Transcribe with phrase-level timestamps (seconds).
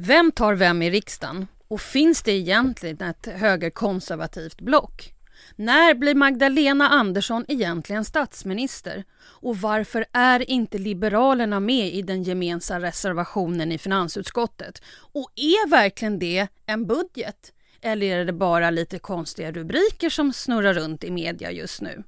[0.00, 1.46] Vem tar vem i riksdagen?
[1.68, 5.14] Och finns det egentligen ett högerkonservativt block?
[5.56, 9.04] När blir Magdalena Andersson egentligen statsminister?
[9.20, 14.82] Och varför är inte Liberalerna med i den gemensamma reservationen i finansutskottet?
[15.12, 17.52] Och är verkligen det en budget?
[17.80, 22.02] Eller är det bara lite konstiga rubriker som snurrar runt i media just nu?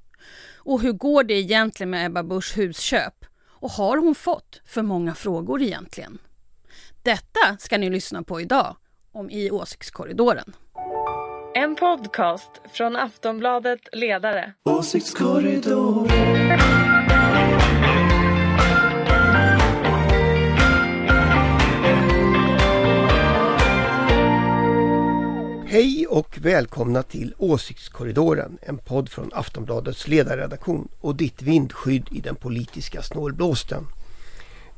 [0.55, 3.25] Och hur går det egentligen med Ebba Buschs husköp?
[3.47, 6.19] Och har hon fått för många frågor egentligen?
[7.03, 8.75] Detta ska ni lyssna på idag
[9.11, 10.53] om i Åsiktskorridoren.
[11.55, 14.53] En podcast från Aftonbladet Ledare.
[14.63, 16.59] Åsiktskorridoren.
[25.67, 32.35] Hej och välkomna till Åsiktskorridoren, en podd från Aftonbladets ledarredaktion och ditt vindskydd i den
[32.35, 33.87] politiska snålblåsten.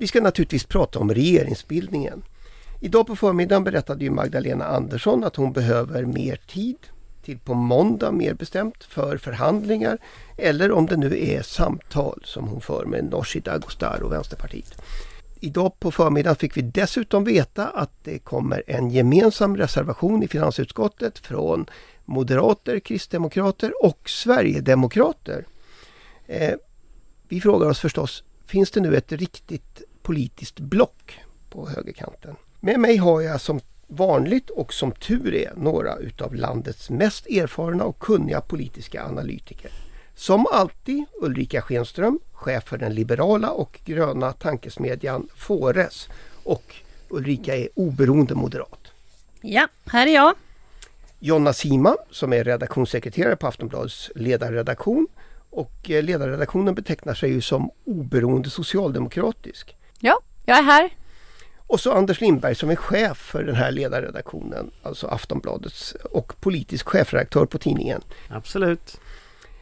[0.03, 2.23] Vi ska naturligtvis prata om regeringsbildningen.
[2.81, 6.77] Idag på förmiddagen berättade ju Magdalena Andersson att hon behöver mer tid,
[7.25, 9.97] till på måndag mer bestämt, för förhandlingar
[10.37, 14.81] eller om det nu är samtal som hon för med Nooshi Dadgostar och Vänsterpartiet.
[15.39, 21.19] Idag på förmiddagen fick vi dessutom veta att det kommer en gemensam reservation i finansutskottet
[21.19, 21.65] från
[22.05, 25.45] Moderater, Kristdemokrater och Sverigedemokrater.
[26.27, 26.53] Eh,
[27.27, 32.35] vi frågar oss förstås, finns det nu ett riktigt politiskt block på högerkanten?
[32.59, 37.83] Med mig har jag som vanligt och som tur är några utav landets mest erfarna
[37.83, 39.71] och kunniga politiska analytiker.
[40.15, 46.07] Som alltid Ulrika Schenström, chef för den liberala och gröna tankesmedjan Fores.
[46.43, 46.75] Och
[47.09, 48.79] Ulrika är oberoende moderat.
[49.41, 50.35] Ja, här är jag.
[51.19, 55.07] Jonna Sima som är redaktionssekreterare på Aftonbladets ledarredaktion.
[55.49, 59.75] Och eh, ledarredaktionen betecknar sig ju som oberoende socialdemokratisk.
[60.05, 60.89] Ja, jag är här.
[61.67, 66.87] Och så Anders Lindberg som är chef för den här ledarredaktionen, alltså Aftonbladets och politisk
[66.87, 68.01] chefredaktör på tidningen.
[68.29, 68.99] Absolut.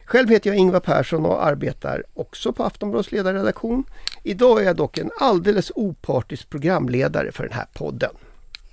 [0.04, 3.84] Själv heter jag Ingvar Persson och arbetar också på Aftonbladets ledarredaktion.
[4.22, 8.14] Idag är jag dock en alldeles opartisk programledare för den här podden.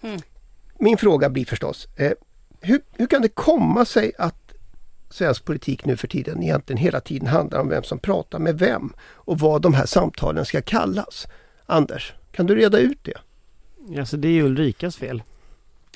[0.02, 0.20] Mm.
[0.80, 2.12] Min fråga blir förstås, eh,
[2.62, 4.54] hur, hur kan det komma sig att
[5.10, 8.94] svensk politik nu för tiden egentligen hela tiden handlar om vem som pratar med vem
[9.02, 11.28] och vad de här samtalen ska kallas?
[11.70, 13.14] Anders, kan du reda ut det?
[14.00, 15.24] Alltså det är ju Ulrikas fel.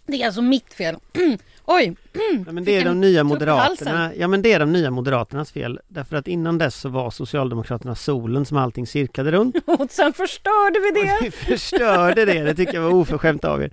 [0.06, 0.96] Det är alltså mitt fel.
[1.66, 1.96] Oj!
[2.46, 4.12] Ja, men det är de nya moderaterna.
[4.16, 5.80] Ja men det är de nya moderaternas fel.
[5.88, 9.56] Därför att innan dess så var Socialdemokraterna solen som allting cirklade runt.
[9.66, 11.22] Och sen förstörde vi Och det.
[11.22, 13.72] ni förstörde det, det tycker jag var oförskämt av er.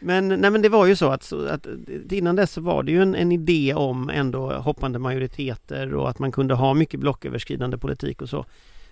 [0.00, 1.66] Men, nej, men det var ju så att, att
[2.10, 6.18] innan dess så var det ju en, en idé om ändå hoppande majoriteter och att
[6.18, 8.44] man kunde ha mycket blocköverskridande politik och så.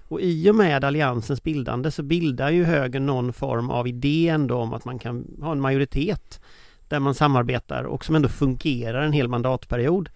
[0.08, 4.56] Och i och med alliansens bildande så bildar ju högern någon form av idé ändå
[4.56, 6.40] om att man kan ha en majoritet
[6.88, 10.08] där man samarbetar och som ändå fungerar en hel mandatperiod.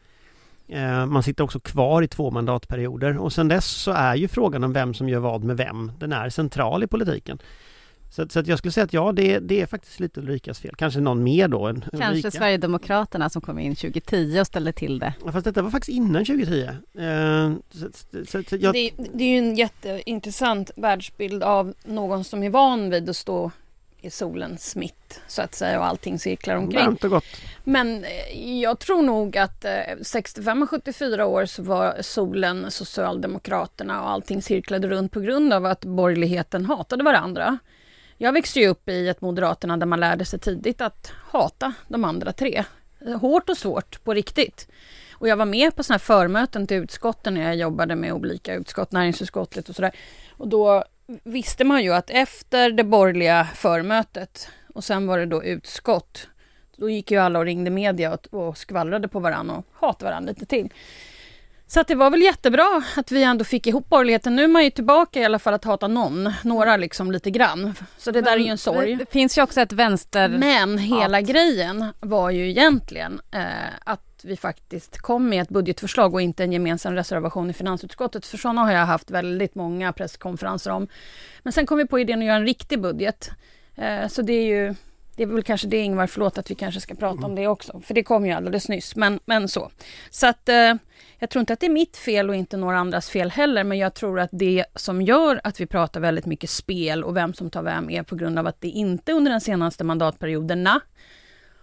[0.69, 4.65] Eh, man sitter också kvar i två mandatperioder och sen dess så är ju frågan
[4.65, 7.39] om vem som gör vad med vem, den är central i politiken.
[8.11, 10.59] Så, att- så att jag skulle säga att ja, det, det är faktiskt lite Ulrikas
[10.61, 10.75] fel.
[10.77, 12.31] Kanske någon mer då än Kanske Ulrika.
[12.31, 15.15] Sverigedemokraterna som kom in 2010 och ställde till det.
[15.25, 16.63] Ja, Fast detta var faktiskt innan 2010.
[16.99, 17.89] Eh, så,
[18.27, 22.91] så, så, jag, det, det är ju en jätteintressant världsbild av någon som är van
[22.91, 23.51] vid att stå
[24.03, 26.85] i solens mitt så att säga och allting cirklar omkring.
[26.85, 27.25] Varmt och gott.
[27.65, 29.71] Men eh, jag tror nog att eh,
[30.03, 35.67] 65 och 74 år så var solen Socialdemokraterna och allting cirklade runt på grund av
[35.67, 37.59] att borgerligheten hatade varandra.
[38.23, 42.05] Jag växte ju upp i ett Moderaterna där man lärde sig tidigt att hata de
[42.05, 42.65] andra tre.
[43.21, 44.69] Hårt och svårt, på riktigt.
[45.13, 48.55] Och jag var med på såna här förmöten till utskotten när jag jobbade med olika
[48.55, 49.93] utskott, näringsutskottet och sådär.
[50.31, 55.45] Och då visste man ju att efter det borgerliga förmötet och sen var det då
[55.45, 56.29] utskott.
[56.77, 60.31] Då gick ju alla och ringde media och, och skvallrade på varandra och hatade varandra
[60.31, 60.73] lite till.
[61.71, 64.37] Så att det var väl jättebra att vi ändå fick ihop borgerligheten.
[64.37, 67.75] Nu är man ju tillbaka i alla fall att hata någon, några liksom lite grann.
[67.99, 68.97] Så det där är ju en sorg.
[68.97, 70.29] Det finns ju också ett vänster...
[70.29, 71.27] Men hela Hat.
[71.27, 73.45] grejen var ju egentligen eh,
[73.85, 78.27] att vi faktiskt kom med ett budgetförslag och inte en gemensam reservation i finansutskottet.
[78.27, 80.89] För sådana har jag haft väldigt många presskonferenser om.
[81.43, 83.31] Men sen kom vi på idén att göra en riktig budget.
[83.77, 84.75] Eh, så det är ju
[85.17, 87.81] det är väl kanske det Ingvar, förlåt att vi kanske ska prata om det också.
[87.81, 89.71] För det kom ju alldeles nyss, men, men så.
[90.11, 90.75] Så att eh,
[91.21, 93.79] jag tror inte att det är mitt fel och inte några andras fel heller, men
[93.79, 97.51] jag tror att det som gör att vi pratar väldigt mycket spel och vem som
[97.51, 100.81] tar vem är på grund av att det inte under den senaste mandatperioderna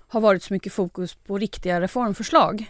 [0.08, 2.66] har varit så mycket fokus på riktiga reformförslag.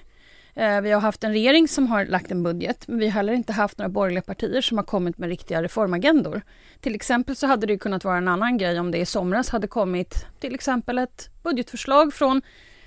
[0.54, 3.34] Eh, vi har haft en regering som har lagt en budget, men vi har heller
[3.34, 6.42] inte haft några borgerliga partier som har kommit med riktiga reformagendor.
[6.82, 9.68] Till exempel så hade det kunnat vara en annan grej om det i somras hade
[9.68, 12.42] kommit till exempel ett budgetförslag från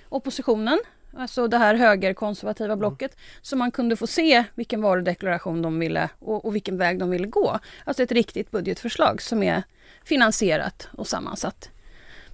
[0.09, 0.79] oppositionen,
[1.17, 6.45] alltså det här högerkonservativa blocket, så man kunde få se vilken varudeklaration de ville och,
[6.45, 7.59] och vilken väg de ville gå.
[7.85, 9.63] Alltså ett riktigt budgetförslag som är
[10.05, 11.71] finansierat och sammansatt.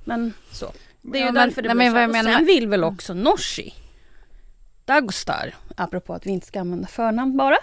[0.05, 0.73] Men så.
[1.02, 2.12] Det är Ja, ju men- därför det nej, blir men så.
[2.17, 3.75] menar Sen vill väl också Nooshi
[4.84, 7.58] Dagostar, apropå att vi inte ska använda förnamn bara.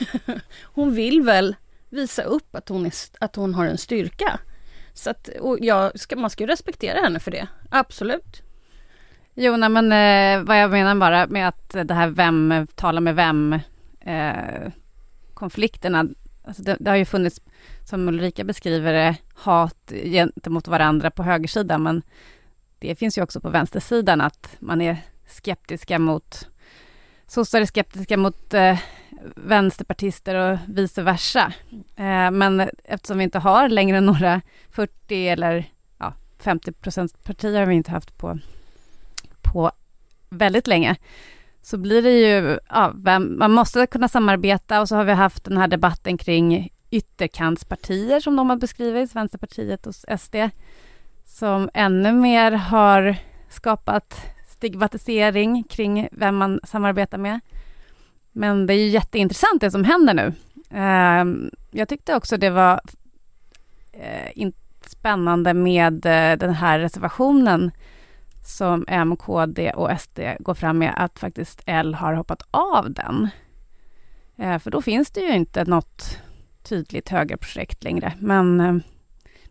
[0.62, 1.56] hon vill väl
[1.88, 4.40] visa upp att hon, är, att hon har en styrka.
[4.94, 8.42] Så att, och jag ska, man ska ju respektera henne för det, absolut.
[9.38, 13.16] Jo, nej, men eh, vad jag menar bara med att det här vem talar med
[13.16, 13.52] vem
[14.00, 14.72] eh,
[15.34, 16.06] konflikterna,
[16.44, 17.40] alltså det, det har ju funnits,
[17.84, 22.02] som Ulrika beskriver det, hat gentemot varandra på högersidan, men
[22.78, 24.96] det finns ju också på vänstersidan att man är
[25.26, 26.48] skeptiska mot,
[27.26, 28.78] sossar är skeptiska mot eh,
[29.36, 31.52] vänsterpartister och vice versa.
[31.96, 34.40] Eh, men eftersom vi inte har längre några
[34.70, 35.64] 40 eller
[35.98, 38.38] ja, 50 procent partier har vi inte haft på
[39.52, 39.70] på
[40.30, 40.96] väldigt länge,
[41.62, 45.44] så blir det ju, ja, vem, man måste kunna samarbeta och så har vi haft
[45.44, 50.36] den här debatten kring ytterkantspartier som de har beskrivits, Vänsterpartiet och SD,
[51.24, 53.16] som ännu mer har
[53.48, 57.40] skapat stigmatisering kring vem man samarbetar med.
[58.32, 60.32] Men det är ju jätteintressant det som händer nu.
[60.70, 62.80] Ehm, jag tyckte också det var
[63.92, 64.50] eh,
[64.86, 67.70] spännande med eh, den här reservationen
[68.48, 73.28] som M, KD och SD går fram med att faktiskt L har hoppat av den.
[74.38, 76.18] Eh, för då finns det ju inte något
[76.62, 78.12] tydligt högerprojekt längre.
[78.18, 78.76] Men eh,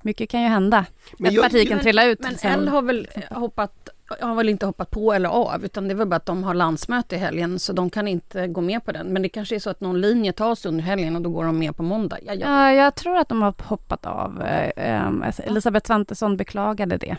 [0.02, 0.86] mycket kan ju hända.
[1.18, 2.20] Men Ett jag- parti kan men- trilla ut.
[2.20, 3.90] Men sen- L har väl hoppat,
[4.22, 6.54] har väl inte hoppat på eller av, utan det är väl bara att de har
[6.54, 9.08] landsmöte i helgen, så de kan inte gå med på den.
[9.08, 11.60] Men det kanske är så att någon linje tas under helgen och då går de
[11.60, 12.18] med på måndag.
[12.26, 12.48] Ja, ja.
[12.50, 14.42] Ja, jag tror att de har hoppat av.
[14.42, 17.18] Eh, Elisabeth Svantesson beklagade det.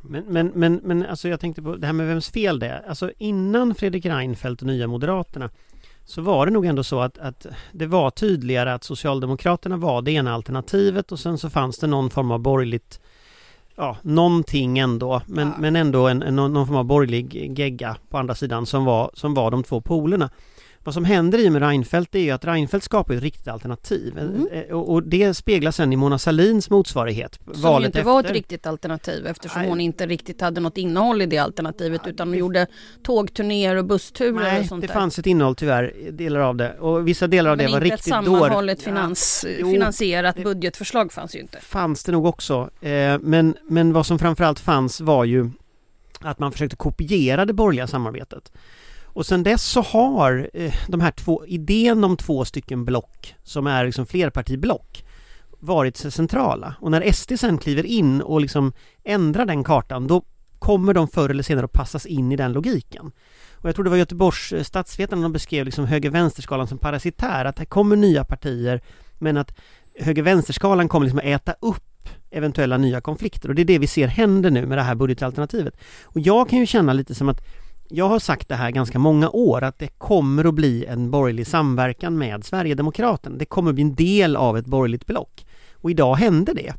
[0.00, 2.88] Men, men, men, men alltså jag tänkte på det här med vems fel det är.
[2.88, 5.50] Alltså innan Fredrik Reinfeldt och Nya Moderaterna
[6.04, 10.12] så var det nog ändå så att, att det var tydligare att Socialdemokraterna var det
[10.12, 13.00] ena alternativet och sen så fanns det någon form av borgerligt
[13.76, 15.54] Ja, någonting ändå, men, Ja.
[15.58, 19.34] men ändå en, en, någon form av borgerlig gegga på andra sidan som var, som
[19.34, 20.30] var de två polerna.
[20.84, 24.18] Vad som händer i och med Reinfeldt är ju att Reinfeldt skapar ett riktigt alternativ
[24.18, 24.48] Mm.
[24.52, 27.38] Eh, och, och det speglas sen i Mona Sahlins motsvarighet.
[27.52, 28.34] Som valet inte var ett efter.
[28.34, 29.68] riktigt alternativ eftersom Nej.
[29.70, 32.66] hon inte riktigt hade något innehåll i det alternativet utan hon gjorde
[33.02, 34.94] tågturnéer och bussturer och Nej, sånt det där.
[34.94, 36.78] fanns ett innehåll tyvärr, delar av det.
[36.78, 38.26] Och vissa delar av Men det var inte ett riktigt dåligt.
[38.26, 41.58] sammanhållet finans, jo, finansierat det- budgetförslag fanns ju inte.
[41.60, 42.70] fanns det nog också.
[42.80, 45.50] Eh, men, men vad som framförallt fanns var ju
[46.20, 48.52] att man försökte kopiera det borgerliga samarbetet.
[49.14, 53.66] Och sen dess så har eh, de här två, idén om två stycken block som
[53.66, 55.04] är liksom flerpartiblock
[55.60, 56.74] varit så centrala.
[56.80, 58.72] Och när SD sen kliver in och liksom
[59.04, 60.24] ändrar den kartan då
[60.58, 63.12] kommer de förr eller senare att passas in i den logiken.
[63.52, 67.58] Och jag tror det var Göteborgs eh, statsvetare som beskrev liksom höger-vänsterskalan som parasitär, att
[67.58, 68.82] här kommer nya partier
[69.18, 69.54] men att
[70.00, 74.08] höger-vänsterskalan kommer liksom att äta upp eventuella nya konflikter och det är det vi ser
[74.08, 75.76] händer nu med det här budgetalternativet.
[76.02, 77.40] Och jag kan ju känna lite som att
[77.94, 81.46] jag har sagt det här ganska många år att det kommer att bli en borgerlig
[81.46, 83.36] samverkan med Sverigedemokraterna.
[83.36, 85.46] Det kommer att bli en del av ett borgerligt block.
[85.72, 86.74] Och idag hände det.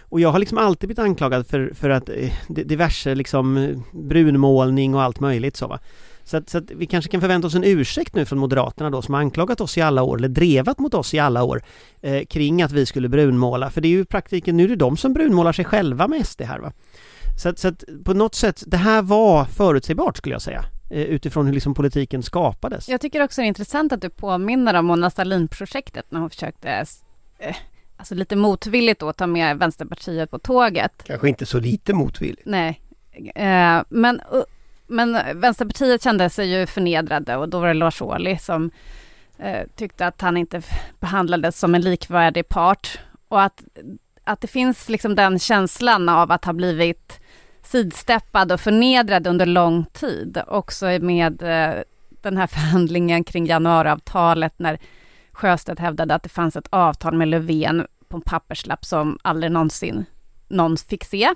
[0.00, 4.94] Och jag har liksom alltid blivit anklagad för, för att eh, diverse liksom eh, brunmålning
[4.94, 5.78] och allt möjligt så va.
[6.24, 9.02] Så att, så att vi kanske kan förvänta oss en ursäkt nu från Moderaterna då
[9.02, 11.62] som har anklagat oss i alla år, eller drevat mot oss i alla år
[12.00, 13.70] eh, kring att vi skulle brunmåla.
[13.70, 16.26] För det är ju i praktiken, nu är det de som brunmålar sig själva med
[16.26, 16.72] SD här va.
[17.36, 20.64] Så att, så att på något sätt, det här var förutsägbart skulle jag säga.
[20.90, 22.88] eh, Utifrån hur liksom politiken skapades.
[22.88, 26.86] Jag tycker också det är intressant att du påminner om Mona Sahlin-projektet när hon försökte,
[27.38, 27.56] eh,
[27.96, 30.92] alltså lite motvilligt då, ta med Vänsterpartiet på tåget.
[31.06, 32.42] Kanske inte så lite motvilligt.
[32.46, 32.80] Nej,
[33.34, 34.20] eh, men,
[34.86, 38.70] men Vänsterpartiet kände sig ju förnedrade och då var det Lars Ohly som
[39.76, 40.62] tyckte att han inte
[41.00, 43.62] behandlades som en likvärdig part och att,
[44.24, 47.20] att det finns liksom den känslan av att ha blivit
[47.62, 51.82] sidsteppad och förnedrad under lång tid, också med eh,
[52.22, 54.78] den här förhandlingen kring januariavtalet när
[55.32, 60.04] Sjöstedt hävdade att det fanns ett avtal med Löfven på en papperslapp som aldrig någonsin
[60.48, 61.28] någon fick se.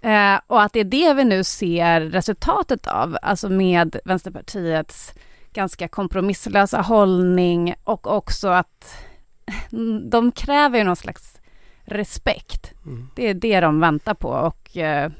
[0.00, 5.14] Eh, och att det är det vi nu ser resultatet av, alltså med Vänsterpartiets
[5.52, 8.94] ganska kompromisslösa hållning och också att
[10.10, 11.40] de kräver ju någon slags
[11.84, 12.72] respekt.
[12.86, 13.08] Mm.
[13.16, 15.10] Det är det de väntar på och eh,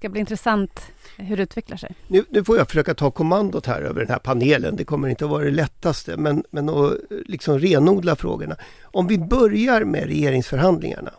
[0.00, 0.80] ska bli intressant
[1.16, 1.94] hur det utvecklar sig.
[2.08, 4.76] Nu, nu får jag försöka ta kommandot här över den här panelen.
[4.76, 8.56] Det kommer inte att vara det lättaste, men, men att eh, liksom renodla frågorna.
[8.82, 11.12] Om vi börjar med regeringsförhandlingarna.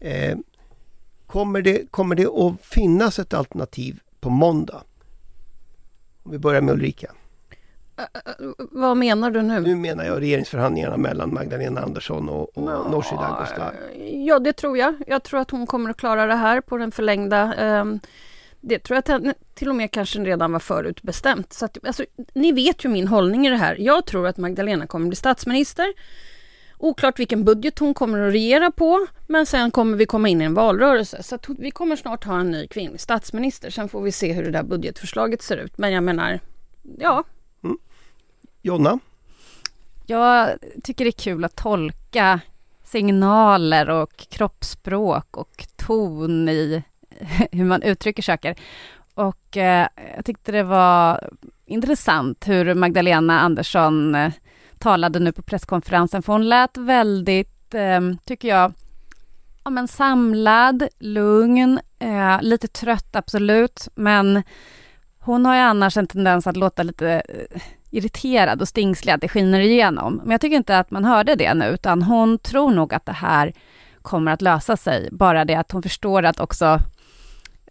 [0.00, 0.38] Eh,
[1.26, 4.82] kommer, det, kommer det att finnas ett alternativ på måndag?
[6.22, 7.12] Om vi börjar med Ulrika.
[8.58, 9.60] Vad menar du nu?
[9.60, 13.74] Nu menar jag regeringsförhandlingarna mellan Magdalena Andersson och, och Ja, Nooshi Dadgostar.
[14.26, 14.94] Ja, det tror jag.
[15.06, 17.54] Jag tror att hon kommer att klara det här på den förlängda.
[17.54, 18.00] ehm,
[18.60, 21.52] det tror jag till och med kanske redan var förutbestämt.
[21.52, 22.04] Så att, alltså,
[22.34, 23.76] ni vet ju min hållning i det här.
[23.80, 25.86] Jag tror att Magdalena kommer bli statsminister.
[26.78, 30.44] Oklart vilken budget hon kommer att regera på, men sen kommer vi komma in i
[30.44, 31.22] en valrörelse.
[31.22, 33.70] Så vi kommer snart ha en ny kvinnlig statsminister.
[33.70, 35.78] Sen får vi se hur det där budgetförslaget ser ut.
[35.78, 36.40] Men jag menar,
[36.98, 37.24] ja,
[38.62, 38.98] Jonna?
[40.06, 40.50] Jag
[40.82, 42.40] tycker det är kul att tolka
[42.84, 46.82] signaler och kroppsspråk och ton i
[47.52, 48.54] hur man uttrycker saker.
[49.14, 51.30] Och eh, jag tyckte det var
[51.66, 54.32] intressant hur Magdalena Andersson eh,
[54.78, 58.72] talade nu på presskonferensen, för hon lät väldigt, eh, tycker jag,
[59.64, 64.42] ja, men samlad, lugn, eh, lite trött absolut, men
[65.18, 67.62] hon har ju annars en tendens att låta lite eh,
[67.92, 70.16] irriterad och stingslig, att det skiner igenom.
[70.16, 73.12] Men jag tycker inte att man hörde det nu, utan hon tror nog att det
[73.12, 73.52] här
[74.02, 75.08] kommer att lösa sig.
[75.12, 76.78] Bara det att hon förstår att också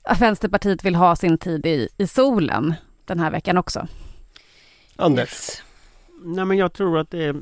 [0.04, 2.74] att Vänsterpartiet vill ha sin tid i, i solen
[3.06, 3.88] den här veckan också.
[4.96, 5.62] Anders?
[6.24, 7.36] Nej men jag tror att det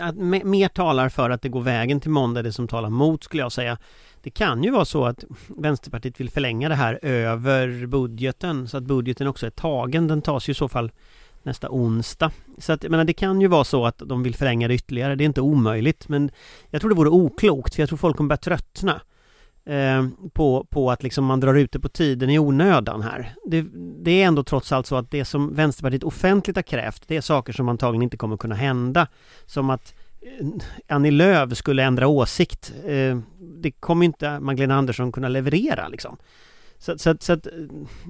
[0.00, 3.24] att me- mer talar för att det går vägen till måndag det som talar mot
[3.24, 3.78] skulle jag säga.
[4.22, 8.82] Det kan ju vara så att Vänsterpartiet vill förlänga det här över budgeten så att
[8.82, 10.08] budgeten också är tagen.
[10.08, 10.90] Den tas ju i så fall
[11.42, 12.30] nästa onsdag.
[12.58, 15.14] Så att, jag menar, det kan ju vara så att de vill förlänga det ytterligare.
[15.14, 16.30] Det är inte omöjligt men
[16.70, 19.00] jag tror det vore oklokt för jag tror folk kommer börja tröttna
[19.64, 23.34] eh, på, på att liksom man drar ut det på tiden i onödan här.
[23.46, 23.66] Det,
[24.04, 27.20] det är ändå trots allt så att det som Vänsterpartiet offentligt har krävt det är
[27.20, 29.06] saker som antagligen inte kommer kunna hända.
[29.46, 30.46] Som att eh,
[30.88, 32.72] Annie Lööf skulle ändra åsikt.
[32.84, 36.16] Eh, det kommer inte Magdalena Andersson kunna leverera liksom.
[36.82, 37.46] Så, så, att- så att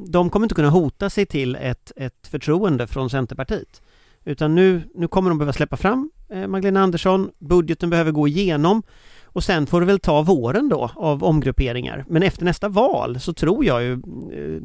[0.06, 3.82] de kommer inte kunna hota sig till ett, ett förtroende från Centerpartiet.
[4.24, 8.82] Utan nu, nu kommer de behöva släppa fram eh, Magdalena Andersson, budgeten behöver gå igenom
[9.24, 12.04] och sen får det väl ta våren då av omgrupperingar.
[12.08, 14.62] Men efter nästa val så tror jag ju eh,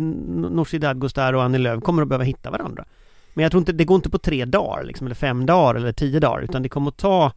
[0.52, 2.86] Nooshi Dadgostar och Annie Lööf kommer att behöva hitta varandra.
[3.34, 5.92] Men jag tror inte, det går inte på tre dagar liksom, eller fem dagar eller
[5.92, 7.32] tio dagar utan det kommer att ta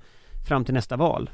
[0.49, 1.31] fram till nästa val.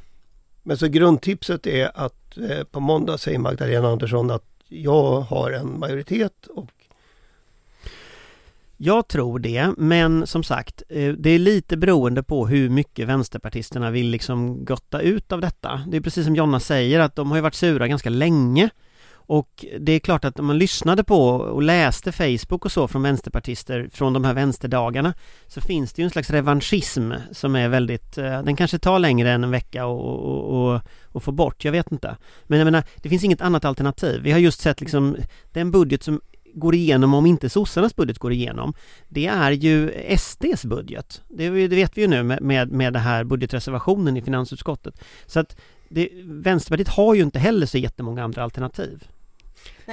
[0.63, 5.79] Men så grundtipset är att eh, på måndag säger Magdalena Andersson att jag har en
[5.79, 6.71] majoritet och
[8.77, 13.91] Jag tror det, men som sagt, eh, det är lite beroende på hur mycket vänsterpartisterna
[13.91, 15.81] vill liksom gotta ut av detta.
[15.87, 18.69] Det är precis som Jonna säger att de har ju varit sura ganska länge.
[19.27, 23.03] Och det är klart att om man lyssnade på och läste Facebook och så från
[23.03, 25.13] vänsterpartister från de här vänsterdagarna
[25.47, 29.31] så finns det ju en slags revanschism som är väldigt, eh, den kanske tar längre
[29.31, 32.17] än en vecka och, och, och, och få bort, jag vet inte.
[32.43, 34.21] Men jag menar, det finns inget annat alternativ.
[34.21, 35.15] Vi har just sett liksom
[35.53, 36.21] den budget som
[36.53, 38.73] går igenom om inte sossarnas budget går igenom
[39.07, 41.21] det är ju SDs budget.
[41.27, 45.01] Det, det vet vi ju nu med, med, med den här budgetreservationen i finansutskottet.
[45.25, 45.55] Så att
[45.89, 49.03] det, Vänsterpartiet har ju inte heller så jättemånga andra alternativ.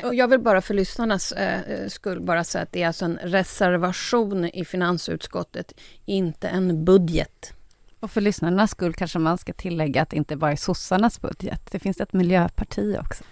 [0.05, 3.05] Och jag vill bara för lyssnarnas eh, eh, skull bara säga att det är alltså
[3.05, 5.73] en reservation i finansutskottet,
[6.05, 7.53] inte en budget.
[8.01, 11.71] Och för lyssnarnas skull kanske man ska tillägga att det inte bara är sossarnas budget.
[11.71, 13.25] Det finns ett miljöparti också.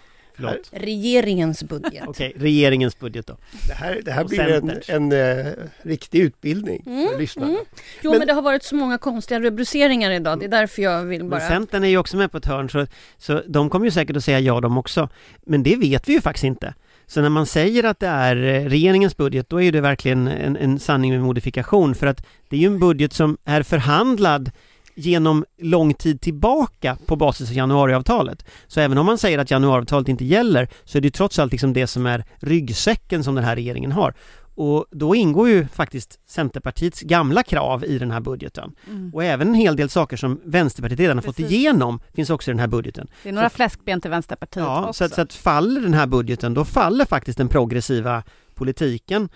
[0.49, 0.69] Förlåt.
[0.73, 2.05] Regeringens budget.
[2.07, 3.37] Okej, regeringens budget då.
[3.69, 5.13] det här, det här blir en, en
[5.47, 7.49] eh, riktig utbildning för Mm, lyssnarna.
[7.53, 7.65] mm.
[8.03, 10.39] Jo, Men- men, det har varit så många konstiga rubriceringar idag.
[10.39, 11.41] Det är därför jag vill Men bara...
[11.49, 12.87] Centern är ju också med på ett hörn så,
[13.19, 15.09] så de kommer ju säkert att säga ja de också.
[15.47, 16.75] Men det vet vi ju faktiskt inte.
[17.07, 20.57] Så när man säger att det är eh, regeringens budget, då är det verkligen en,
[20.57, 21.95] en sanning med modifikation.
[21.95, 24.51] För att det är ju en budget som är förhandlad
[24.95, 28.45] genom lång tid tillbaka på basis av januariavtalet.
[28.67, 31.73] Så även om man säger att januariavtalet inte gäller så är det trots allt liksom
[31.73, 34.15] det som är ryggsäcken som den här regeringen har.
[34.55, 38.73] Och då ingår ju faktiskt Centerpartiets gamla krav i den här budgeten.
[39.13, 41.53] Och även en hel del saker som Vänsterpartiet redan har fått Precis.
[41.53, 43.07] igenom finns också i den här budgeten.
[43.23, 44.93] Det är några Så- fläskben till Vänsterpartiet Ja, också.
[44.93, 48.23] så att, så att faller den här budgeten, då faller faktiskt den progressiva
[48.55, 49.29] politiken.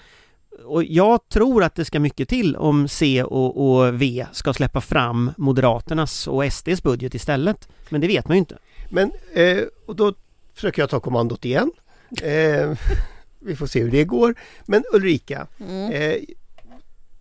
[0.65, 4.81] Och jag tror att det ska mycket till om C och, och V ska släppa
[4.81, 7.69] fram Moderaternas och SDs budget istället.
[7.89, 8.59] Men det vet man ju inte.
[8.91, 10.15] Men, eh, och då
[10.55, 11.71] försöker jag ta kommandot igen.
[12.23, 12.73] Eh,
[13.41, 14.35] vi får se hur det går.
[14.67, 15.93] Men Ulrika, Mm.
[15.93, 16.17] eh,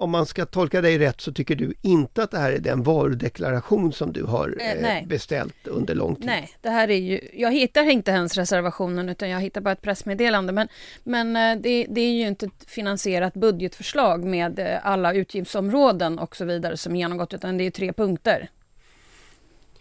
[0.03, 2.83] om man ska tolka dig rätt så tycker du inte att det här är den
[2.83, 6.25] varudeklaration som du har Eh, eh, beställt under lång tid?
[6.25, 9.81] Nej, det här är ju, jag hittar inte ens reservationen utan jag hittar bara ett
[9.81, 10.53] pressmeddelande.
[10.53, 10.67] Men,
[11.03, 16.35] men eh, det, det är ju inte ett finansierat budgetförslag med eh, alla utgiftsområden och
[16.35, 18.49] så vidare som genomgått utan det är tre punkter.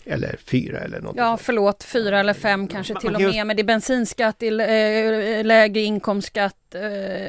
[0.05, 1.17] Eller fyra eller något.
[1.17, 3.47] Ja, förlåt, fyra eller fem kanske Man- till och med.
[3.47, 4.43] Men det är bensinskatt,
[5.47, 6.75] lägre inkomstskatt,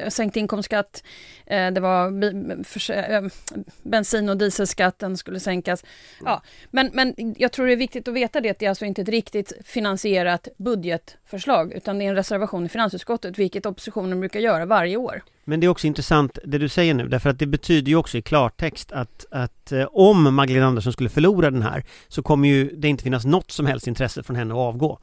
[0.08, 1.02] sänkt inkomstskatt.
[1.46, 2.06] Eh, det var
[2.90, 3.22] eh,
[3.82, 5.84] bensin och dieselskatten skulle sänkas.
[6.24, 8.84] Ja, men, men jag tror det är viktigt att veta det att det är alltså
[8.84, 14.40] inte ett riktigt finansierat budgetförslag utan det är en reservation i finansutskottet, vilket oppositionen brukar
[14.40, 15.22] göra varje år.
[15.44, 18.18] Men det är också intressant det du säger nu, därför att det betyder ju också
[18.18, 22.70] i klartext att, att eh, om Magdalena Andersson skulle förlora den här så kommer ju
[22.76, 24.98] det inte finnas något som helst intresse från henne att avgå.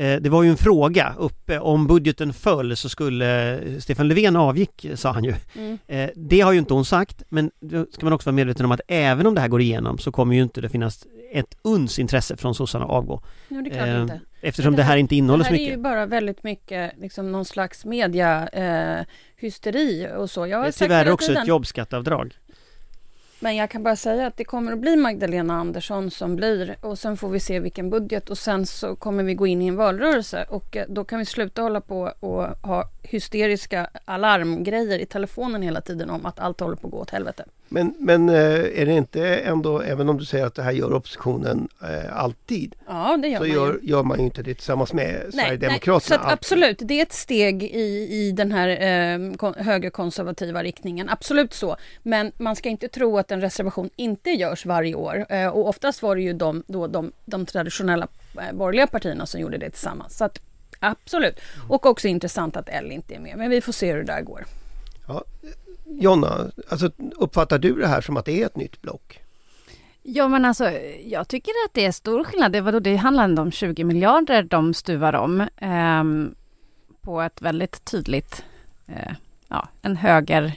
[0.00, 4.36] Eh, det var ju en fråga uppe, om budgeten föll så skulle eh, Stefan Löfven
[4.36, 5.34] avgick, sa han ju.
[5.56, 5.78] Mm.
[5.86, 8.72] Eh, det har ju inte hon sagt, men då ska man också vara medveten om
[8.72, 11.98] att även om det här går igenom så kommer ju inte det finnas ett uns
[11.98, 13.22] intresse från sossarna att avgå.
[13.48, 14.20] Jo, det Eh, inte.
[14.42, 15.82] Eftersom det det här här- inte innehåller det så här är ju mycket.
[15.82, 19.04] bara väldigt mycket liksom någon slags media eh,
[19.36, 20.46] hysteri och så.
[20.46, 21.42] Jag har Det är tyvärr också tiden.
[21.42, 22.34] ett jobbskatteavdrag.
[23.42, 26.98] Men jag kan bara säga att det kommer att bli Magdalena Andersson som blir och
[26.98, 29.76] sen får vi se vilken budget och sen så kommer vi gå in i en
[29.76, 35.62] valrörelse och eh, då kan vi sluta hålla på och ha hysteriska alarmgrejer i telefonen
[35.62, 37.44] hela tiden om att allt håller på att gå åt helvete.
[37.72, 38.34] Men, men eh,
[38.80, 42.74] är det inte ändå, även om du säger att det här gör oppositionen eh, alltid,
[42.86, 43.88] Ja, det gör så man gör, ju.
[43.90, 46.00] gör man ju inte det tillsammans med Nej, nej, Sverigedemokraterna.
[46.00, 46.32] så att alltid.
[46.32, 51.08] absolut, det är ett steg i, i den här eh, kon- högerkonservativa riktningen.
[51.08, 51.76] Absolut så.
[52.02, 55.26] Men man ska inte tro att en reservation inte görs varje år.
[55.28, 58.08] Eh, och oftast var det ju de, då de, de traditionella
[58.40, 60.16] eh, borgerliga partierna som gjorde det tillsammans.
[60.16, 60.40] Så att
[60.78, 61.40] absolut.
[61.68, 63.36] Och också intressant att L inte är med.
[63.36, 64.44] Men vi får se hur det där går.
[65.84, 69.20] Jonna, alltså, uppfattar du det här som att det är ett nytt block?
[70.02, 70.70] Ja men alltså,
[71.04, 72.52] jag tycker att det är stor skillnad.
[72.52, 75.48] Det, vadå, det handlar ändå om 20 miljarder de stuvar om.
[75.56, 76.34] ehm,
[77.00, 78.44] på ett väldigt tydligt,
[78.86, 79.12] eh,
[79.48, 80.52] ja, en höger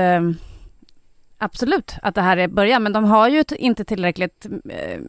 [1.39, 4.47] absolut att det här är början, men de har ju inte tillräckligt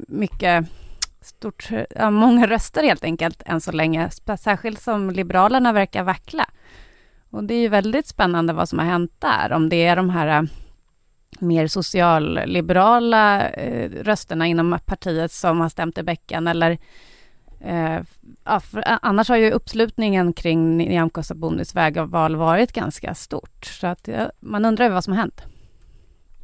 [0.08, 0.66] mycket
[1.22, 6.46] stort, ja, många röster helt enkelt än så länge, särskilt som Liberalerna verkar vackla.
[7.30, 10.10] Och det är ju väldigt spännande vad som har hänt där, om det är de
[10.10, 10.50] här eh,
[11.40, 16.78] mer socialliberala eh, rösterna inom partiet som har stämt i bäcken eller
[17.64, 18.02] Eh,
[18.44, 23.66] ja, för eh, annars har ju uppslutningen kring Nyamko Sabunis vägval varit ganska stort.
[23.66, 25.42] Så att ja, man undrar ju vad som har hänt.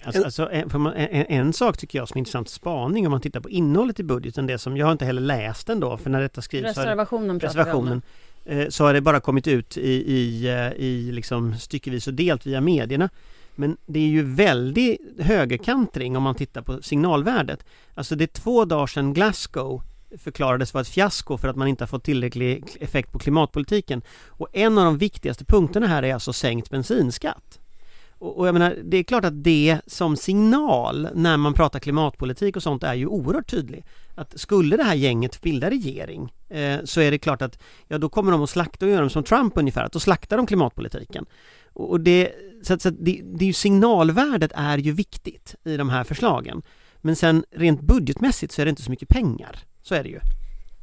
[0.08, 3.40] Alltså, alltså, en, en, en sak tycker jag som är intressant spaning om man tittar
[3.40, 6.22] på innehållet i budgeten, det som jag har inte heller läst den då, för när
[6.22, 8.02] detta skrivs det- Reservationen om reservationen
[8.46, 12.46] eh, så har det bara kommit ut i, i, eh, i liksom styckevis och delt
[12.48, 13.10] via medierna.
[13.56, 17.66] Men det är ju väldigt högerkantring om man tittar på signalvärdet.
[17.94, 19.82] Alltså det är två dagar sedan Glasgow
[20.18, 24.02] förklarades vara ett fiasko för att man inte har fått tillräcklig effekt på klimatpolitiken.
[24.28, 27.60] Och en av de viktigaste punkterna här är alltså sänkt bensinskatt.
[28.20, 32.56] Och, och jag menar, det är klart att det som signal när man pratar klimatpolitik
[32.56, 33.86] och sånt är ju oerhört tydlig.
[34.16, 38.10] Att skulle det här gänget bilda regering eh, så är det klart att ja, då
[38.10, 41.26] kommer de att slakta och göra dem som Trump ungefär, att då slaktar de klimatpolitiken.
[41.74, 42.32] Och, och det,
[42.64, 46.04] så, att- så att det, det är ju signalvärdet är ju viktigt i de här
[46.04, 46.62] förslagen.
[47.02, 49.60] Men sen rent budgetmässigt så är det inte så mycket pengar.
[49.82, 50.20] Så är det ju.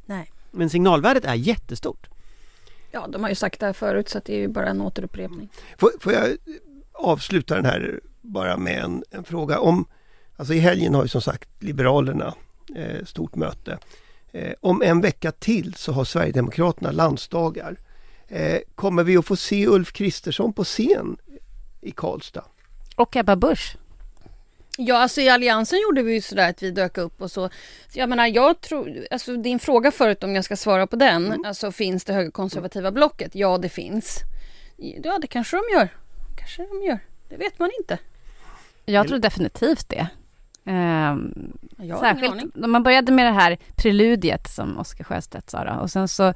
[0.05, 0.31] Nej.
[0.51, 2.07] Men signalvärdet är jättestort.
[2.91, 4.81] Ja, de har ju sagt det här förut så att det är ju bara en
[4.81, 5.49] återupprepning.
[5.77, 6.27] Får, får jag
[6.97, 9.85] avsluta den här bara med en, en fråga om,
[10.35, 12.33] alltså i helgen har ju som sagt Liberalerna
[12.75, 13.77] eh, stort möte.
[14.31, 17.75] Eh, om en vecka till så har Sverigedemokraterna landsdagar.
[18.27, 21.17] Eh, kommer vi att få se Ulf Kristersson på scen
[21.81, 22.45] i Karlstad?
[22.95, 23.77] Och Ebba Busch.
[24.77, 27.49] Ja, alltså i Alliansen gjorde vi ju sådär att vi dök upp och så.
[27.93, 31.71] Jag menar, jag tror, alltså din fråga förut om jag ska svara på den, alltså
[31.71, 33.35] finns det högerkonservativa blocket?
[33.35, 34.19] Ja, det finns.
[34.77, 35.89] Ja, det kanske de gör.
[36.35, 36.99] Kanske de gör.
[37.29, 37.99] Det vet man inte.
[38.85, 40.07] Jag tror definitivt det.
[40.65, 41.33] Ehm,
[41.77, 45.91] Jag särskilt när man började med det här preludiet som Oskar Sjöstedt sa då, och
[45.91, 46.33] sen så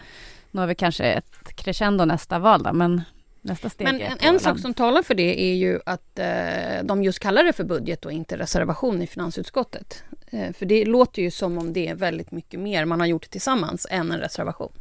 [0.51, 3.01] når vi kanske ett crescendo nästa val då, men
[3.41, 6.83] nästa steg Men är en, en sak som talar för det är ju att eh,
[6.83, 10.03] de just kallar det för budget och inte reservation i finansutskottet.
[10.29, 13.29] Eh, För det låter ju som om det är väldigt mycket mer man har gjort
[13.29, 14.71] tillsammans än en reservation.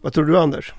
[0.00, 0.74] Vad tror du Anders?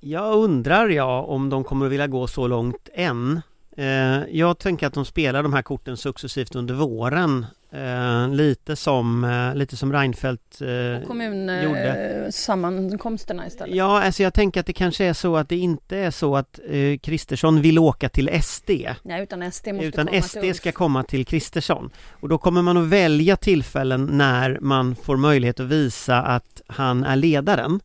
[0.00, 3.40] Jag undrar jag om de kommer att vilja gå så långt än.
[3.76, 7.46] Eh, jag tänker att de spelar de här korten successivt under våren.
[7.72, 11.04] Eh, lite som, eh, lite som Reinfeldt eh, gjorde.
[11.06, 13.76] Kommunsammankomsterna istället.
[13.76, 16.60] Ja, alltså jag tänker att det kanske är så att det inte är så att
[17.02, 18.70] Kristersson vill åka till SD.
[19.02, 21.90] Nej, utan SD måste Utan komma SD till ska komma till Kristersson.
[22.10, 27.04] Och då kommer man att välja tillfällen när man får möjlighet att visa att han
[27.04, 27.80] är ledaren.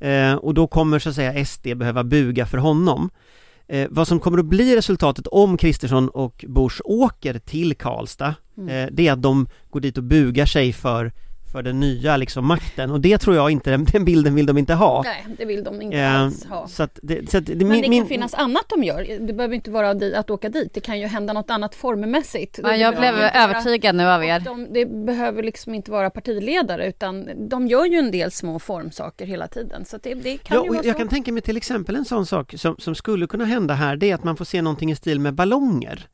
[0.00, 3.10] Eh, och då kommer så att säga SD behöva buga för honom.
[3.68, 8.68] Eh, vad som kommer att bli resultatet om Kristersson och Bush åker till Karlstad, Mm.
[8.68, 11.12] eh, det är att de går dit och bugar sig för,
[11.52, 12.90] för den nya liksom makten.
[12.90, 15.02] Och det tror jag inte, den bilden vill de inte ha.
[15.02, 16.68] Nej, det vill de inte Eh, alls ha.
[16.68, 19.26] så att det, så att det, Men min, det min, kan finnas annat de gör.
[19.26, 20.74] Det behöver inte vara att åka dit.
[20.74, 22.60] Det kan ju hända något annat formmässigt.
[22.62, 24.40] Ja, jag blev övertygad nu av er.
[24.40, 29.26] De, det behöver liksom inte vara partiledare utan de gör ju en del små formsaker
[29.26, 29.84] hela tiden.
[29.84, 30.98] Så det, det kan Ja, ju vara jag så.
[30.98, 34.10] kan tänka mig till exempel en sån sak som, som skulle kunna hända här, det
[34.10, 36.06] är att man får se någonting i stil med ballonger.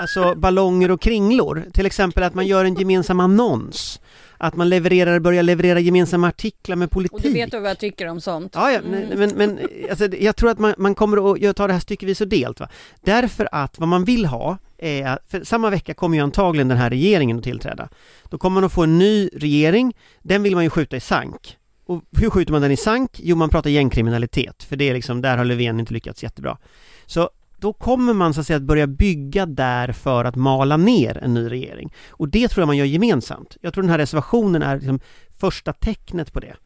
[0.00, 1.64] Alltså ballonger och kringlor.
[1.72, 4.00] Till exempel att man gör en gemensam annons.
[4.42, 7.12] Att man levererar, börjar leverera gemensamma artiklar med politik.
[7.14, 8.52] Och du vet vad jag tycker om sånt.
[8.54, 9.18] Ja, ja Mm.
[9.18, 9.58] men, men
[9.90, 12.60] alltså, jag tror att man, man kommer att ta det här styckevis och delt.
[12.60, 12.68] Va?
[13.04, 16.78] Därför att vad man vill ha är, att- för samma vecka kommer ju antagligen den
[16.78, 17.88] här regeringen att tillträda.
[18.30, 21.56] Då kommer man att få en ny regering, den vill man ju skjuta i sank.
[21.86, 23.10] Och hur skjuter man den i sank?
[23.22, 26.58] Jo, man pratar gängkriminalitet, för det är liksom, där har Löfven inte lyckats jättebra.
[27.06, 31.18] Så då kommer man så att säga att börja bygga där för att mala ner
[31.18, 31.92] en ny regering.
[32.10, 33.56] Och det tror jag man gör gemensamt.
[33.60, 35.00] Jag tror den här reservationen är liksom
[35.38, 36.56] första tecknet på det.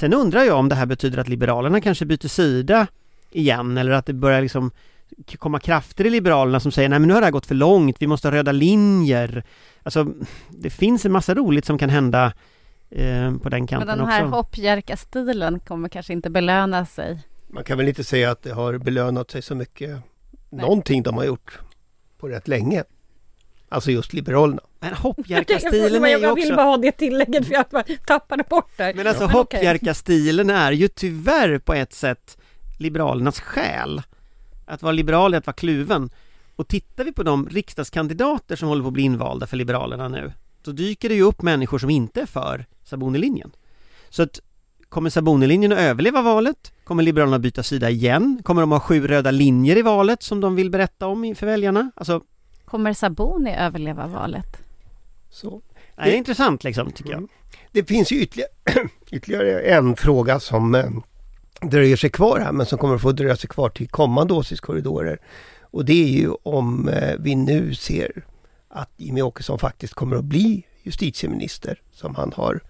[0.00, 2.86] Sen undrar jag om det här betyder att Liberalerna kanske byter sida
[3.30, 4.70] igen eller att det börjar liksom
[5.38, 7.96] komma krafter i Liberalerna som säger nej men nu har det här gått för långt,
[7.98, 9.44] vi måste ha röda linjer.
[9.82, 10.06] Alltså
[10.48, 12.32] det finns en massa roligt som kan hända
[12.90, 14.36] eh, på den Men kanten den här också.
[14.36, 17.18] hoppjerka-stilen kommer kanske inte belöna sig.
[17.48, 20.02] Man kan väl inte säga att det har belönat sig så mycket.
[20.50, 21.58] Någonting de har gjort
[22.18, 22.84] på rätt länge.
[23.68, 24.62] Alltså just Liberalerna.
[24.80, 26.56] Men hoppjerka-stilen är ju jag vill också...
[26.56, 28.92] bara ha det tillägget för jag bara tappade bort det.
[28.96, 29.36] Men alltså okej.
[29.36, 32.38] hoppjerka-stilen är ju tyvärr på ett sätt
[32.78, 34.02] Liberalernas själ.
[34.66, 36.10] Att vara liberal är att vara kluven.
[36.56, 40.32] Och tittar vi på de riksdagskandidater som håller på att bli invalda för Liberalerna nu,
[40.62, 43.50] då dyker det ju upp människor som inte är för Sabonilinjen.
[44.08, 44.40] Så att
[44.88, 46.72] kommer Sabonilinjen att överleva valet?
[46.90, 48.40] Kommer Liberalerna byta sida igen?
[48.44, 51.90] Kommer de ha sju röda linjer i valet som de vill berätta om inför väljarna?
[51.96, 52.22] Alltså,
[52.64, 54.56] Kommer Saboni överleva valet?
[55.28, 55.62] Så.
[55.96, 57.18] det är intressant liksom, tycker jag.
[57.18, 57.30] Mm.
[57.72, 58.50] Det finns ju ytterligare,
[59.10, 60.90] ytterligare en fråga som eh,
[61.62, 65.18] dröjer sig kvar här men som kommer att få dröja sig kvar till kommande åsiktskorridorer.
[65.60, 68.24] Och det är ju om eh, vi nu ser
[68.68, 72.60] att Jimmy Åkesson faktiskt kommer att bli justitieminister som han har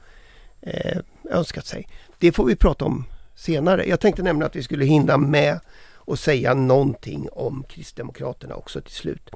[0.61, 0.99] eh,
[1.31, 1.89] önskat sig.
[2.19, 3.05] Det får vi prata om
[3.41, 3.85] senare.
[3.89, 5.61] Jag tänkte nämligen att vi skulle hinna med
[5.95, 9.31] och säga någonting om Kristdemokraterna också till slut.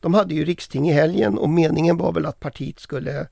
[0.00, 3.26] De hade ju riksting i helgen och meningen var väl att partiet skulle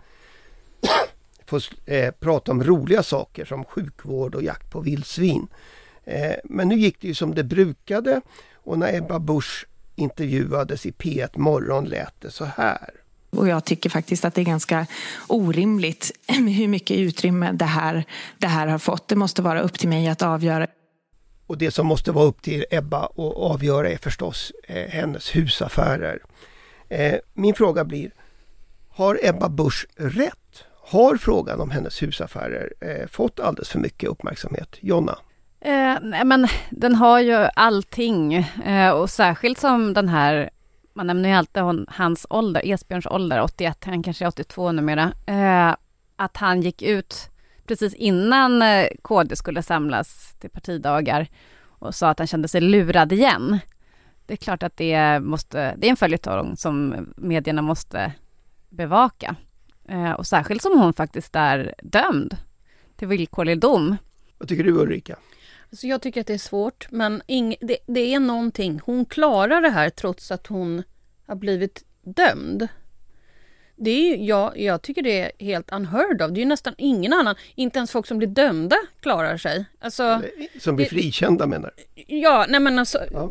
[1.46, 5.48] få eh, prata om roliga saker som sjukvård och jakt på vildsvin.
[6.04, 8.20] Eh, men nu gick det ju som det brukade
[8.54, 12.90] och när Ebba Busch intervjuades i P1 Morgon lät det så här.
[13.36, 14.86] Och jag tycker faktiskt att det är ganska
[15.28, 18.04] orimligt hur mycket utrymme det här,
[18.38, 19.08] det här har fått.
[19.08, 20.66] Det måste vara upp till mig att avgöra.
[21.46, 26.18] Och det som måste vara upp till Ebba att avgöra är förstås eh, hennes husaffärer.
[26.88, 28.10] Eh, min fråga blir,
[28.88, 30.64] har Ebba Busch rätt?
[30.84, 34.76] Har frågan om hennes husaffärer eh, fått alldeles för mycket uppmärksamhet?
[34.80, 35.18] Jonna?
[35.60, 40.50] Eh, nej, men den har ju allting eh, och särskilt som den här,
[40.94, 45.12] man nämner ju alltid hon, hans ålder, Esbjörns ålder, 81, han kanske är 82 numera,
[45.26, 45.76] eh,
[46.16, 47.30] att han gick ut
[47.66, 51.28] precis innan eh, KD skulle samlas till partidagar
[51.64, 53.58] och sa att han kände sig lurad igen.
[54.26, 58.12] Det är klart att det måste, det är en följetong som medierna måste
[58.68, 59.36] bevaka.
[59.88, 62.36] Eh, och särskilt som hon faktiskt är dömd
[62.96, 63.96] till villkorlig dom.
[64.38, 65.16] Vad tycker du Ulrika?
[65.72, 68.80] Alltså jag tycker att det är svårt, men ing, det, det är någonting.
[68.84, 70.82] Hon klarar det här trots att hon
[71.26, 72.68] har blivit dömd.
[73.76, 76.30] Det är ju, jag, jag tycker det är helt unheard of.
[76.30, 79.64] Det är ju nästan ingen annan, inte ens folk som blir dömda klarar sig.
[79.80, 80.22] Alltså,
[80.60, 81.72] Som blir det- frikända menar
[82.06, 82.98] ja, nej men alltså...
[83.10, 83.30] Ja.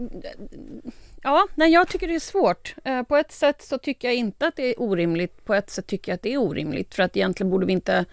[1.24, 2.76] Ja, nej jag tycker det är svårt.
[2.84, 5.88] Eh, På ett sätt så tycker jag inte att det är orimligt, på ett sätt
[5.88, 6.96] tycker jag att det är orimligt.
[6.96, 8.06] För att egentligen borde vi inte...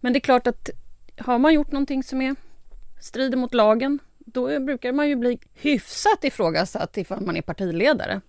[0.00, 0.70] Men det är klart att
[1.18, 2.36] har man gjort någonting som är
[3.04, 8.20] strider mot lagen, då brukar man ju bli hyfsat ifrågasatt ifall man är partiledare.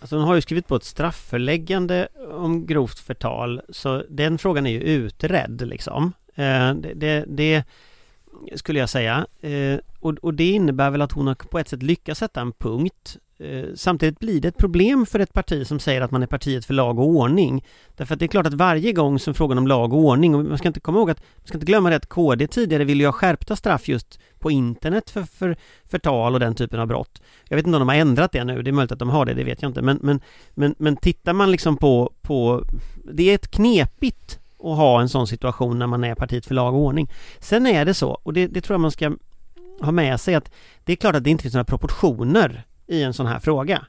[0.00, 4.70] Alltså hon har ju skrivit på ett strafföreläggande om grovt förtal så den frågan är
[4.70, 6.12] ju utredd liksom.
[6.34, 7.64] Eh, det, det, det
[8.54, 9.26] skulle jag säga.
[9.40, 12.52] Eh, och, och, det innebär väl att hon har på ett sätt lyckats sätta en
[12.52, 13.16] punkt.
[13.42, 16.64] Eh, samtidigt blir det ett problem för ett parti som säger att man är partiet
[16.64, 17.64] för lag och ordning.
[17.96, 20.44] Därför att det är klart att varje gång som frågan om lag och ordning, och
[20.44, 23.02] man ska inte komma ihåg att, man ska inte glömma det att KD tidigare ville
[23.02, 25.56] ju ha skärpta straff just på internet för, för
[25.90, 27.22] förtal och den typen av brott.
[27.48, 29.26] Jag vet inte om de har ändrat det nu, det är möjligt att de har
[29.26, 29.82] det, det vet jag inte.
[29.82, 30.20] Men, men,
[30.54, 32.64] men, men tittar man liksom på, på,
[33.12, 36.74] det är ett knepigt att ha en sån situation när man är partiet för lag
[36.74, 37.10] och ordning.
[37.40, 39.12] Sen är det så, och det, det tror jag man ska
[39.80, 40.50] ha med sig att
[40.84, 43.86] det är klart att det inte finns några proportioner i en sån här fråga.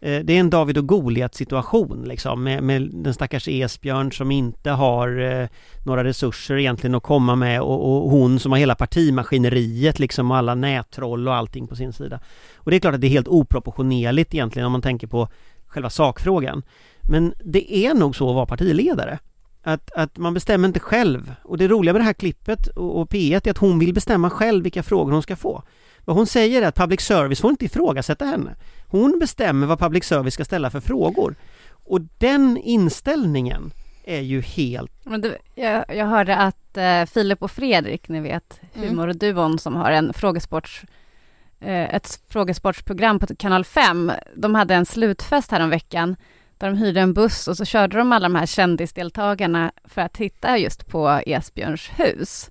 [0.00, 4.30] Eh, det är en David och Goliat situation liksom med, med, den stackars Esbjörn som
[4.30, 5.48] inte har eh,
[5.84, 10.36] några resurser egentligen att komma med och, och, hon som har hela partimaskineriet liksom och
[10.36, 12.20] alla nättroll och allting på sin sida.
[12.56, 15.28] Och det är klart att det är helt oproportionerligt egentligen om man tänker på
[15.66, 16.62] själva sakfrågan.
[17.10, 19.18] Men det är nog så att vara partiledare.
[19.62, 21.34] Att, att man bestämmer inte själv.
[21.44, 24.30] Och det roliga med det här klippet och, och P1 är att hon vill bestämma
[24.30, 25.62] själv vilka frågor hon ska få.
[26.04, 28.54] Vad hon säger är att public service får inte ifrågasätta henne.
[28.86, 31.34] Hon bestämmer vad public service ska ställa för frågor.
[31.84, 33.72] Och den inställningen
[34.04, 34.92] är ju helt...
[35.04, 38.88] Men du, jag, jag hörde att eh, Filip och Fredrik, ni vet, mm.
[38.88, 40.84] humorduon som har en frågesports,
[41.60, 46.16] eh, ett frågesportsprogram på kanal 5, de hade en slutfest här om veckan
[46.58, 50.12] där de hyrde en buss och så körde de alla de här kändisdeltagarna för att
[50.12, 52.50] titta just på Esbjörns hus.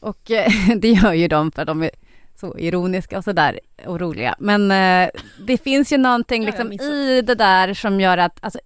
[0.00, 1.90] Och eh, det gör ju de för de är
[2.34, 4.34] så ironiska och sådär och roliga.
[4.38, 5.10] Men eh,
[5.46, 8.60] det finns ju någonting liksom i det där som gör att alltså,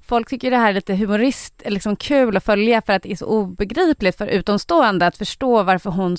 [0.00, 3.16] folk tycker det här är lite humorist, liksom kul att följa för att det är
[3.16, 6.16] så obegripligt för utomstående att förstå varför hon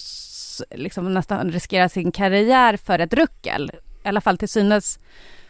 [0.72, 3.72] liksom nästan riskerar sin karriär för ett ruckel.
[4.04, 5.00] I alla fall till synes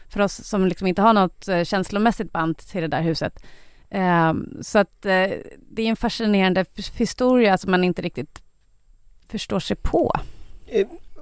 [0.10, 3.44] för oss som liksom inte har något eh, känslomässigt band till det där huset.
[3.90, 5.12] Um, så att uh,
[5.70, 6.66] det är en fascinerande
[6.98, 8.42] historia som man inte riktigt
[9.28, 10.12] förstår sig på.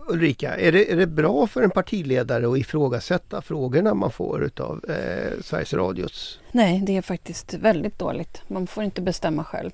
[0.07, 4.81] Ulrika, är det, är det bra för en partiledare att ifrågasätta frågorna man får utav
[4.89, 6.39] eh, Sveriges Radios?
[6.51, 8.41] Nej, det är faktiskt väldigt dåligt.
[8.47, 9.71] Man får inte bestämma själv.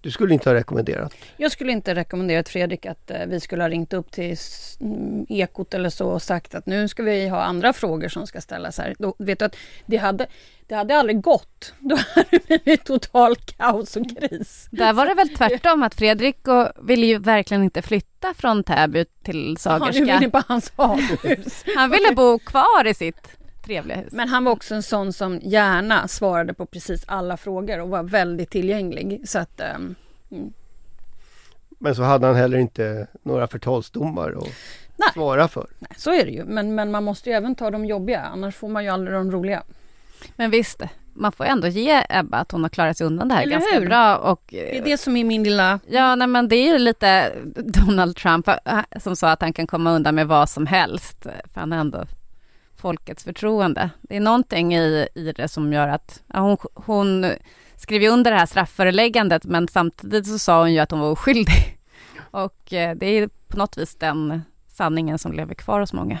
[0.00, 1.14] Du skulle inte ha rekommenderat?
[1.36, 4.36] Jag skulle inte rekommenderat Fredrik att eh, vi skulle ha ringt upp till
[4.80, 8.40] mm, Ekot eller så och sagt att nu ska vi ha andra frågor som ska
[8.40, 8.94] ställas här.
[8.98, 9.56] Då, vet du att
[9.86, 10.26] det hade,
[10.66, 11.74] det hade aldrig gått.
[11.78, 14.68] Då hade det blivit total kaos och kris.
[14.70, 19.04] Där var det väl tvärtom att Fredrik och ville ju verkligen inte flytta från Täby
[19.22, 20.12] till Sagerska.
[20.12, 20.72] Han ville på hans
[21.22, 21.64] hus.
[21.76, 23.37] Han ville bo kvar i sitt
[23.68, 24.12] trevliga hus.
[24.12, 28.02] Men han var också en sån som gärna svarade på precis alla frågor och var
[28.02, 29.28] väldigt tillgänglig.
[29.28, 29.94] Så att, um,
[30.30, 30.52] mm.
[31.78, 34.44] Men så hade han heller inte några förtalsdomar att
[34.96, 35.08] Nej.
[35.14, 35.66] svara för.
[35.78, 36.44] Nej, så är det ju.
[36.44, 39.30] Men, men man måste ju även ta de jobbiga, annars får man ju aldrig de
[39.30, 39.62] roliga.
[40.36, 40.82] Men visst,
[41.14, 43.78] man får ändå ge Ebba att hon har klarat sig undan det här Eller ganska
[43.78, 43.86] hur?
[43.86, 44.16] bra.
[44.16, 45.80] Och, det är det som är min lilla...
[45.86, 49.66] Ja, nej, men det är ju lite Donald Trump äh, som sa att han kan
[49.66, 51.22] komma undan med vad som helst.
[51.22, 52.04] För han har ändå
[52.78, 53.90] folkets förtroende.
[54.02, 57.32] Det är någonting i, i det som gör att ja, hon, hon
[57.76, 61.78] skrev under det här strafföreläggandet men samtidigt så sa hon ju att hon var oskyldig.
[62.30, 66.18] Och eh, det är på något vis den sanningen som lever kvar hos många.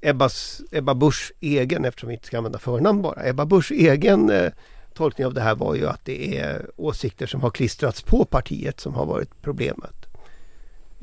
[0.00, 4.52] Ebbas, Ebba Buschs egen, eftersom vi inte ska använda förnamn bara, Ebba Buschs egen eh,
[4.94, 8.80] tolkning av det här var ju att det är åsikter som har klistrats på partiet
[8.80, 10.05] som har varit problemet.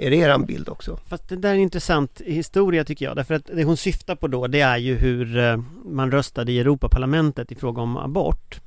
[0.04, 0.98] Är det eran bild också?
[1.08, 3.16] Fast det där är en intressant historia tycker jag.
[3.16, 6.60] Därför att det hon syftar på då det är ju hur eh, man röstade i
[6.60, 8.62] Europaparlamentet i fråga om abort.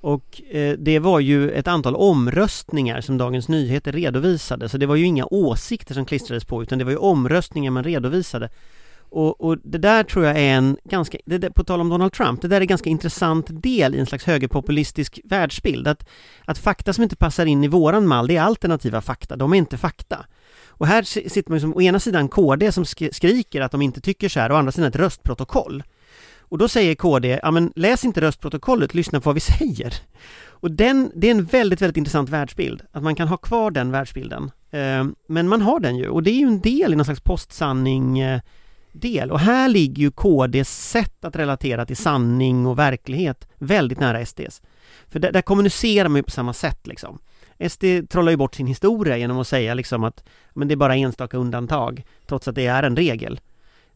[0.00, 4.68] Och eh, det var ju ett antal omröstningar som Dagens Nyheter redovisade.
[4.68, 7.84] Så det var ju inga åsikter som klistrades på utan det var ju omröstningar man
[7.84, 8.48] redovisade.
[9.10, 12.42] Och, och, det där tror jag är en ganska, det på tal om Donald Trump,
[12.42, 15.88] det där är en ganska intressant del i en slags högerpopulistisk världsbild.
[15.88, 16.08] Att,
[16.44, 19.56] att fakta som inte passar in i våran mall, det är alternativa fakta, de är
[19.56, 20.26] inte fakta.
[20.80, 24.00] Och här sitter man ju som å ena sidan KD som skriker att de inte
[24.00, 25.82] tycker så här, och å andra sidan ett röstprotokoll.
[26.38, 29.94] Och då säger KD, ja men läs inte röstprotokollet, lyssna på vad vi säger.
[30.46, 33.90] Och den, det är en väldigt, väldigt intressant världsbild, att man kan ha kvar den
[33.90, 34.50] världsbilden.
[34.70, 37.20] Ehm, men man har den ju, och det är ju en del i någon slags
[37.20, 39.28] postsanning-del.
[39.28, 44.26] Eh, och här ligger ju KDs sätt att relatera till sanning och verklighet väldigt nära
[44.26, 44.62] SDs.
[45.08, 47.18] För där, där kommunicerar man ju på samma sätt liksom.
[47.68, 50.96] SD trollar ju bort sin historia genom att säga liksom att men det är bara
[50.96, 53.40] enstaka undantag, trots att det är en regel.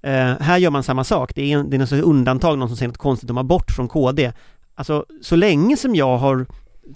[0.07, 2.89] Uh, här gör man samma sak, det är, det är något undantag, någon som säger
[2.89, 4.33] något konstigt om abort från KD.
[4.75, 6.47] Alltså, så länge som jag har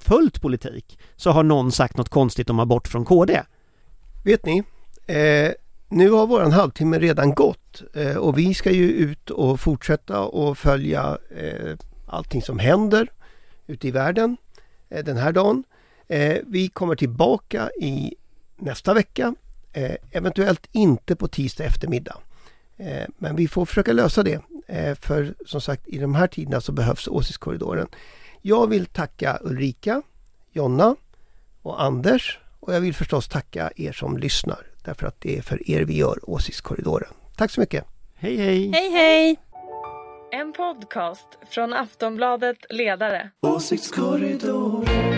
[0.00, 3.42] följt politik så har någon sagt något konstigt om abort från KD.
[4.24, 4.62] Vet ni,
[5.06, 5.52] eh,
[5.88, 10.58] nu har våran halvtimme redan gått eh, och vi ska ju ut och fortsätta och
[10.58, 11.76] följa eh,
[12.06, 13.08] allting som händer
[13.66, 14.36] ute i världen
[14.88, 15.64] eh, den här dagen.
[16.08, 18.14] Eh, vi kommer tillbaka i
[18.56, 19.34] nästa vecka,
[19.72, 22.16] eh, eventuellt inte på tisdag eftermiddag.
[22.76, 24.40] Eh, men vi får försöka lösa det.
[24.66, 27.88] Eh, för som sagt, i de här tiderna så behövs Åsiktskorridoren.
[28.42, 30.02] Jag vill tacka Ulrika,
[30.52, 30.96] Jonna
[31.62, 35.70] och Anders och jag vill förstås tacka er som lyssnar därför att det är för
[35.70, 37.12] er vi gör Åsiktskorridoren.
[37.36, 37.84] Tack så mycket!
[38.14, 38.70] Hej hej!
[38.72, 39.36] Hej hej!
[40.32, 43.30] En podcast från Aftonbladet Ledare.
[43.42, 45.17] Åsiktskorridoren.